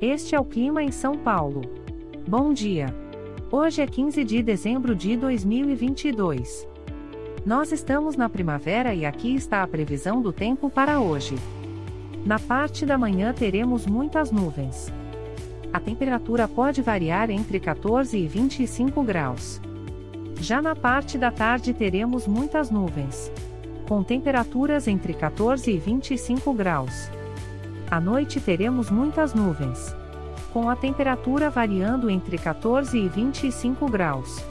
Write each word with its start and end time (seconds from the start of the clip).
Este 0.00 0.34
é 0.34 0.40
o 0.40 0.44
clima 0.44 0.82
em 0.82 0.92
São 0.92 1.16
Paulo. 1.16 1.62
Bom 2.28 2.52
dia. 2.52 2.94
Hoje 3.50 3.80
é 3.80 3.86
15 3.86 4.24
de 4.24 4.42
dezembro 4.42 4.94
de 4.94 5.16
2022. 5.16 6.68
Nós 7.46 7.72
estamos 7.72 8.14
na 8.14 8.28
primavera 8.28 8.92
e 8.92 9.06
aqui 9.06 9.34
está 9.34 9.62
a 9.62 9.66
previsão 9.66 10.20
do 10.20 10.34
tempo 10.34 10.68
para 10.68 11.00
hoje. 11.00 11.36
Na 12.26 12.38
parte 12.38 12.84
da 12.84 12.98
manhã 12.98 13.32
teremos 13.32 13.86
muitas 13.86 14.30
nuvens. 14.30 14.92
A 15.72 15.80
temperatura 15.80 16.46
pode 16.46 16.82
variar 16.82 17.30
entre 17.30 17.58
14 17.58 18.18
e 18.18 18.28
25 18.28 19.02
graus. 19.02 19.62
Já 20.38 20.60
na 20.60 20.76
parte 20.76 21.16
da 21.16 21.30
tarde 21.30 21.72
teremos 21.72 22.26
muitas 22.26 22.70
nuvens. 22.70 23.32
Com 23.88 24.02
temperaturas 24.02 24.88
entre 24.88 25.14
14 25.14 25.70
e 25.70 25.78
25 25.78 26.52
graus. 26.52 27.15
À 27.90 28.00
noite 28.00 28.40
teremos 28.40 28.90
muitas 28.90 29.32
nuvens. 29.32 29.94
Com 30.52 30.68
a 30.68 30.74
temperatura 30.74 31.48
variando 31.50 32.10
entre 32.10 32.36
14 32.36 32.98
e 32.98 33.08
25 33.08 33.88
graus. 33.88 34.44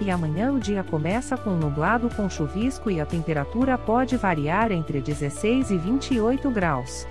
E 0.00 0.10
amanhã 0.10 0.52
o 0.52 0.60
dia 0.60 0.82
começa 0.82 1.36
com 1.36 1.50
nublado 1.50 2.10
com 2.14 2.28
chuvisco 2.28 2.90
e 2.90 3.00
a 3.00 3.06
temperatura 3.06 3.78
pode 3.78 4.16
variar 4.16 4.72
entre 4.72 5.00
16 5.00 5.70
e 5.70 5.76
28 5.78 6.50
graus. 6.50 7.06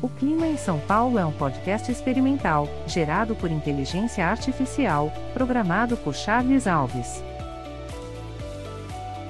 O 0.00 0.08
Clima 0.08 0.46
em 0.46 0.56
São 0.56 0.78
Paulo 0.80 1.18
é 1.18 1.26
um 1.26 1.32
podcast 1.32 1.90
experimental, 1.90 2.68
gerado 2.86 3.34
por 3.34 3.50
inteligência 3.50 4.26
artificial, 4.26 5.12
programado 5.34 5.96
por 5.96 6.14
Charles 6.14 6.68
Alves. 6.68 7.22